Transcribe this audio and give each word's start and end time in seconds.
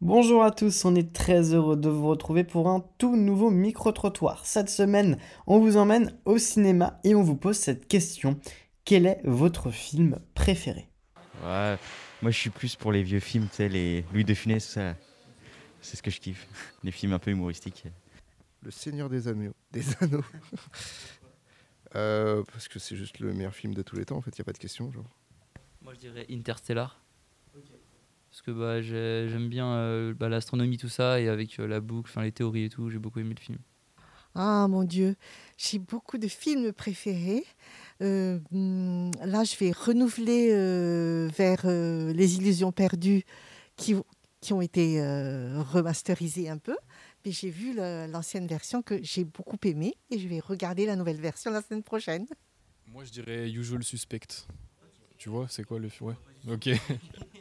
Bonjour 0.00 0.44
à 0.44 0.52
tous, 0.52 0.84
on 0.84 0.94
est 0.94 1.12
très 1.12 1.54
heureux 1.54 1.76
de 1.76 1.88
vous 1.88 2.06
retrouver 2.06 2.44
pour 2.44 2.68
un 2.68 2.84
tout 2.98 3.16
nouveau 3.16 3.50
micro-trottoir. 3.50 4.46
Cette 4.46 4.70
semaine, 4.70 5.18
on 5.48 5.58
vous 5.58 5.76
emmène 5.76 6.16
au 6.24 6.38
cinéma 6.38 7.00
et 7.02 7.16
on 7.16 7.22
vous 7.24 7.34
pose 7.34 7.56
cette 7.56 7.88
question. 7.88 8.38
Quel 8.84 9.06
est 9.06 9.20
votre 9.24 9.72
film 9.72 10.20
préféré? 10.34 10.88
Ouais, 11.42 11.76
moi 12.22 12.30
je 12.30 12.38
suis 12.38 12.50
plus 12.50 12.76
pour 12.76 12.92
les 12.92 13.02
vieux 13.02 13.18
films, 13.18 13.48
tu 13.50 13.56
sais, 13.56 13.68
les 13.68 14.04
Louis 14.12 14.24
de 14.24 14.34
Funès, 14.34 14.64
ça, 14.64 14.94
c'est 15.80 15.96
ce 15.96 16.02
que 16.04 16.12
je 16.12 16.20
kiffe. 16.20 16.46
Les 16.84 16.92
films 16.92 17.14
un 17.14 17.18
peu 17.18 17.32
humoristiques. 17.32 17.86
Le 18.62 18.70
Seigneur 18.70 19.08
des 19.08 19.26
Anneaux. 19.26 19.52
Des 19.72 19.84
Anneaux. 20.00 20.24
Euh, 21.94 22.42
parce 22.52 22.68
que 22.68 22.78
c'est 22.78 22.96
juste 22.96 23.18
le 23.18 23.32
meilleur 23.32 23.54
film 23.54 23.72
de 23.72 23.80
tous 23.80 23.96
les 23.96 24.04
temps, 24.04 24.18
en 24.18 24.20
fait, 24.20 24.30
il 24.36 24.40
n'y 24.40 24.42
a 24.42 24.44
pas 24.44 24.52
de 24.52 24.58
question. 24.58 24.92
Genre. 24.92 25.06
Moi 25.80 25.94
je 25.94 26.00
dirais 26.00 26.26
Interstellar. 26.28 27.00
Parce 28.30 28.42
que 28.42 28.50
bah, 28.50 28.80
j'ai- 28.82 29.28
j'aime 29.30 29.48
bien 29.48 29.66
euh, 29.72 30.14
bah, 30.14 30.28
l'astronomie, 30.28 30.76
tout 30.78 30.88
ça, 30.88 31.20
et 31.20 31.28
avec 31.28 31.58
euh, 31.58 31.66
la 31.66 31.80
boucle, 31.80 32.10
enfin 32.10 32.22
les 32.22 32.32
théories 32.32 32.64
et 32.64 32.68
tout, 32.68 32.90
j'ai 32.90 32.98
beaucoup 32.98 33.20
aimé 33.20 33.34
le 33.36 33.40
film. 33.42 33.58
Ah 34.34 34.68
mon 34.68 34.84
Dieu, 34.84 35.16
j'ai 35.56 35.78
beaucoup 35.78 36.18
de 36.18 36.28
films 36.28 36.72
préférés. 36.72 37.44
Euh, 38.02 38.38
là, 38.52 39.42
je 39.42 39.56
vais 39.56 39.72
renouveler 39.72 40.50
euh, 40.52 41.28
vers 41.36 41.62
euh, 41.64 42.12
Les 42.12 42.36
Illusions 42.36 42.70
perdues 42.70 43.24
qui, 43.76 43.96
qui 44.40 44.52
ont 44.52 44.60
été 44.60 45.00
euh, 45.00 45.60
remasterisées 45.62 46.48
un 46.48 46.58
peu. 46.58 46.76
Mais 47.24 47.32
j'ai 47.32 47.50
vu 47.50 47.74
l'ancienne 47.74 48.46
version 48.46 48.80
que 48.82 49.02
j'ai 49.02 49.24
beaucoup 49.24 49.58
aimée 49.64 49.94
et 50.10 50.18
je 50.20 50.28
vais 50.28 50.38
regarder 50.40 50.86
la 50.86 50.94
nouvelle 50.94 51.20
version 51.20 51.50
la 51.50 51.62
semaine 51.62 51.82
prochaine. 51.82 52.26
Moi, 52.86 53.04
je 53.04 53.10
dirais 53.10 53.50
Usual 53.50 53.82
Suspect. 53.82 54.46
Tu 55.16 55.30
vois, 55.30 55.46
c'est 55.48 55.64
quoi 55.64 55.80
le 55.80 55.88
film 55.88 56.10
Ouais. 56.10 56.52
Ok. 56.54 56.68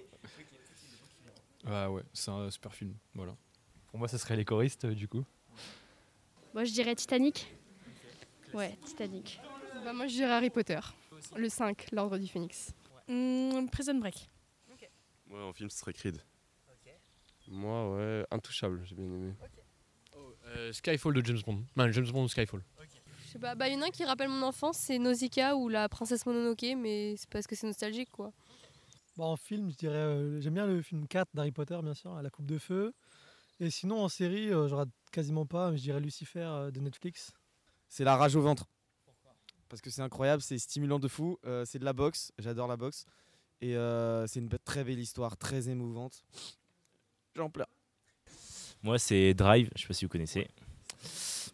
ah 1.70 1.92
ouais, 1.92 2.04
c'est 2.14 2.32
un 2.32 2.50
super 2.50 2.74
film. 2.74 2.96
Voilà. 3.14 3.36
Pour 3.88 4.00
moi, 4.00 4.08
ce 4.08 4.18
serait 4.18 4.36
les 4.36 4.46
choristes, 4.46 4.86
euh, 4.86 4.94
du 4.94 5.08
coup. 5.08 5.26
Moi, 6.54 6.64
je 6.64 6.72
dirais 6.72 6.96
Titanic. 6.96 7.54
Ouais, 8.54 8.78
Titanic. 8.86 9.40
Bah, 9.84 9.94
moi, 9.94 10.08
je 10.08 10.14
dirais 10.14 10.32
Harry 10.32 10.50
Potter. 10.50 10.80
Le 11.36 11.50
5, 11.50 11.92
l'ordre 11.92 12.18
du 12.18 12.28
phénix. 12.28 12.74
Hmm, 13.08 13.68
Prison 13.72 13.96
Break. 13.96 14.30
Moi, 15.28 15.44
en 15.44 15.54
film, 15.54 15.70
ce 15.70 15.78
serait 15.80 15.94
Creed. 15.94 16.22
Moi, 17.50 17.96
ouais, 17.96 18.26
Intouchable, 18.32 18.82
j'ai 18.86 18.96
bien 18.96 19.06
aimé. 19.06 19.34
Euh, 20.48 20.72
Skyfall 20.72 21.14
de 21.14 21.26
James 21.26 21.42
Bond. 21.46 21.64
Non, 21.76 21.92
James 21.92 22.10
Bond 22.12 22.24
ou 22.24 22.28
Skyfall. 22.28 22.62
Je 23.26 23.32
sais 23.34 23.40
pas, 23.40 23.56
bah, 23.56 23.68
il 23.68 23.74
y 23.74 23.78
en 23.78 23.82
a 23.82 23.88
un 23.88 23.90
qui 23.90 24.06
rappelle 24.06 24.30
mon 24.30 24.42
enfance, 24.44 24.78
c'est 24.78 25.00
Nausicaa 25.00 25.56
ou 25.56 25.68
la 25.68 25.90
princesse 25.90 26.26
Mononoke, 26.26 26.76
mais 26.78 27.16
c'est 27.18 27.30
parce 27.30 27.46
que 27.46 27.56
c'est 27.56 27.68
nostalgique, 27.68 28.10
quoi. 28.12 28.32
Bon, 29.18 29.26
en 29.26 29.36
film, 29.36 29.72
je 29.72 29.76
dirais, 29.76 29.96
euh, 29.96 30.40
j'aime 30.40 30.54
bien 30.54 30.68
le 30.68 30.80
film 30.84 31.08
4 31.08 31.30
d'Harry 31.34 31.52
Potter, 31.52 31.78
bien 31.82 31.96
sûr, 31.96 32.14
à 32.14 32.22
la 32.22 32.30
Coupe 32.30 32.46
de 32.46 32.60
Feu. 32.60 32.94
Et 33.60 33.72
sinon, 33.72 34.04
en 34.04 34.10
série, 34.10 34.54
euh, 34.54 34.68
je 34.68 34.76
rate 34.76 34.90
quasiment 35.12 35.48
pas, 35.48 35.72
mais 35.72 35.78
je 35.78 35.82
dirais 35.82 36.00
Lucifer 36.00 36.42
euh, 36.42 36.70
de 36.70 36.80
Netflix. 36.80 37.32
C'est 37.90 38.04
la 38.04 38.16
rage 38.16 38.36
au 38.36 38.42
ventre. 38.42 38.66
Parce 39.70 39.82
que 39.82 39.90
c'est 39.90 40.04
incroyable, 40.04 40.44
c'est 40.44 40.60
stimulant 40.60 41.00
de 41.00 41.08
fou. 41.08 41.40
euh, 41.46 41.66
c'est 41.66 41.80
de 41.80 41.84
la 41.86 41.94
boxe, 41.94 42.32
j'adore 42.38 42.68
la 42.68 42.78
boxe. 42.78 43.06
Et 43.60 43.76
euh, 43.76 44.28
c'est 44.28 44.40
une 44.40 44.50
très 44.64 44.84
belle 44.84 45.00
histoire, 45.00 45.36
très 45.36 45.68
émouvante. 45.68 46.24
J'en 47.36 47.50
pleure. 47.50 47.70
Moi, 48.84 49.00
c'est 49.00 49.34
Drive, 49.34 49.72
je 49.76 49.82
sais 49.82 49.88
pas 49.88 49.94
si 49.96 50.06
vous 50.06 50.10
connaissez. 50.10 50.48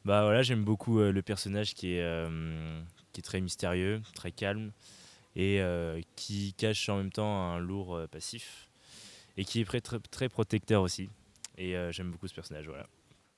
Bah 0.03 0.23
voilà, 0.23 0.41
j'aime 0.41 0.65
beaucoup 0.65 0.99
euh, 0.99 1.13
le 1.13 1.21
personnage 1.21 1.73
qui 1.75 1.93
est, 1.93 2.01
euh, 2.01 2.81
qui 3.13 3.21
est 3.21 3.23
très 3.23 3.39
mystérieux, 3.39 4.01
très 4.13 4.33
calme, 4.33 4.73
et 5.35 5.61
euh, 5.61 6.01
qui 6.15 6.53
cache 6.53 6.89
en 6.89 6.97
même 6.97 7.11
temps 7.11 7.51
un 7.51 7.59
lourd 7.59 7.95
euh, 7.95 8.07
passif, 8.07 8.69
et 9.37 9.45
qui 9.45 9.61
est 9.61 9.65
très, 9.65 9.81
très, 9.81 9.99
très 9.99 10.29
protecteur 10.29 10.81
aussi. 10.81 11.09
Et 11.57 11.75
euh, 11.75 11.91
j'aime 11.91 12.11
beaucoup 12.11 12.27
ce 12.27 12.33
personnage, 12.33 12.67
voilà. 12.67 12.87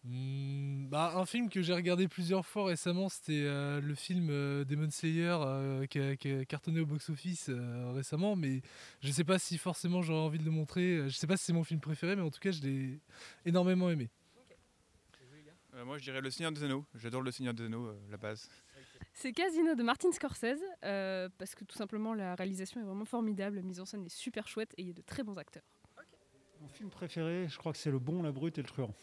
Hmm, 0.04 0.88
bah, 0.88 1.14
un 1.16 1.26
film 1.26 1.50
que 1.50 1.64
j'ai 1.64 1.74
regardé 1.74 2.08
plusieurs 2.08 2.46
fois 2.46 2.66
récemment, 2.66 3.10
c'était 3.10 3.44
euh, 3.44 3.82
le 3.82 3.96
film 3.96 4.28
euh, 4.30 4.64
Demon 4.64 4.92
Slayer 4.92 5.36
euh, 5.40 5.88
qui, 5.88 6.00
a, 6.00 6.16
qui 6.16 6.32
a 6.32 6.46
cartonné 6.46 6.80
au 6.82 6.86
box-office 6.86 7.48
euh, 7.50 7.92
récemment, 7.92 8.36
mais 8.36 8.62
je 9.02 9.12
sais 9.12 9.24
pas 9.24 9.40
si 9.40 9.58
forcément 9.58 10.04
j'aurais 10.04 10.20
envie 10.20 10.38
de 10.38 10.46
le 10.46 10.52
montrer. 10.52 11.10
Je 11.10 11.16
sais 11.16 11.26
pas 11.26 11.38
si 11.38 11.46
c'est 11.46 11.54
mon 11.54 11.64
film 11.64 11.80
préféré, 11.80 12.16
mais 12.16 12.22
en 12.22 12.30
tout 12.30 12.40
cas, 12.40 12.52
je 12.52 12.62
l'ai 12.62 13.00
énormément 13.46 13.90
aimé. 13.90 14.10
Euh, 15.76 15.84
moi, 15.84 15.98
je 15.98 16.04
dirais 16.04 16.22
Le 16.22 16.32
Seigneur 16.32 16.52
des 16.52 16.64
Anneaux. 16.64 16.86
J'adore 16.96 17.22
Le 17.22 17.32
Seigneur 17.32 17.54
des 17.54 17.66
Anneaux, 17.66 17.88
euh, 17.88 18.00
la 18.10 18.18
base. 18.18 18.48
C'est 19.18 19.32
Casino 19.32 19.76
de 19.76 19.82
Martin 19.82 20.12
Scorsese, 20.12 20.62
euh, 20.84 21.30
parce 21.38 21.56
que 21.56 21.64
tout 21.64 21.78
simplement 21.78 22.14
la 22.14 22.36
réalisation 22.36 22.82
est 22.82 22.84
vraiment 22.84 23.06
formidable, 23.06 23.56
la 23.56 23.62
mise 23.62 23.80
en 23.80 23.86
scène 23.86 24.06
est 24.06 24.16
super 24.16 24.46
chouette 24.48 24.74
et 24.78 24.82
il 24.82 24.88
y 24.90 24.92
a 24.92 24.94
de 24.94 25.02
très 25.02 25.24
bons 25.24 25.38
acteurs. 25.38 25.64
Mon 26.62 26.68
film 26.68 26.90
préféré, 26.90 27.48
je 27.48 27.58
crois 27.58 27.72
que 27.72 27.78
c'est 27.78 27.92
Le 27.92 28.00
Bon, 28.00 28.22
la 28.22 28.34
Brute 28.34 28.58
et 28.58 28.62
le 28.62 28.68
Truand. 28.68 28.94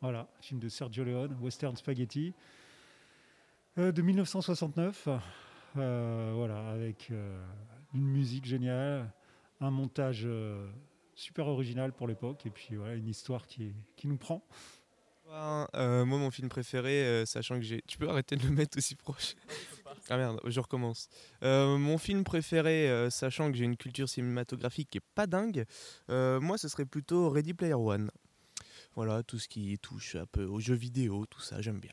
Voilà, 0.00 0.28
film 0.40 0.60
de 0.60 0.68
Sergio 0.68 1.02
Leone, 1.02 1.36
Western 1.40 1.76
Spaghetti, 1.76 2.32
euh, 3.76 3.90
de 3.90 4.02
1969. 4.02 5.08
Euh, 5.76 6.32
voilà, 6.34 6.68
avec 6.68 7.10
euh, 7.10 7.44
une 7.94 8.06
musique 8.06 8.44
géniale, 8.44 9.12
un 9.60 9.70
montage 9.70 10.22
euh, 10.24 10.70
super 11.14 11.48
original 11.48 11.92
pour 11.92 12.06
l'époque, 12.06 12.46
et 12.46 12.50
puis 12.50 12.76
voilà, 12.76 12.94
une 12.94 13.08
histoire 13.08 13.46
qui, 13.46 13.74
qui 13.96 14.06
nous 14.06 14.16
prend. 14.16 14.46
Euh, 15.30 16.04
moi, 16.04 16.18
mon 16.18 16.30
film 16.30 16.48
préféré, 16.48 17.06
euh, 17.06 17.26
sachant 17.26 17.56
que 17.56 17.62
j'ai. 17.62 17.82
Tu 17.86 17.98
peux 17.98 18.08
arrêter 18.08 18.36
de 18.36 18.44
le 18.44 18.50
mettre 18.50 18.78
aussi 18.78 18.94
proche 18.94 19.34
Ah 20.08 20.16
merde, 20.16 20.40
je 20.46 20.60
recommence. 20.60 21.08
Euh, 21.42 21.76
mon 21.76 21.98
film 21.98 22.24
préféré, 22.24 23.08
sachant 23.10 23.50
que 23.50 23.56
j'ai 23.56 23.64
une 23.64 23.76
culture 23.76 24.08
cinématographique 24.08 24.90
qui 24.90 24.98
est 24.98 25.08
pas 25.14 25.26
dingue, 25.26 25.64
moi, 26.08 26.58
ce 26.58 26.68
serait 26.68 26.86
plutôt 26.86 27.30
Ready 27.30 27.54
Player 27.54 27.74
One. 27.74 28.10
Voilà, 28.94 29.22
tout 29.22 29.38
ce 29.38 29.48
qui 29.48 29.78
touche 29.78 30.16
un 30.16 30.26
peu 30.26 30.44
aux 30.44 30.60
jeux 30.60 30.74
vidéo, 30.74 31.26
tout 31.26 31.40
ça, 31.40 31.60
j'aime 31.60 31.78
bien. 31.78 31.92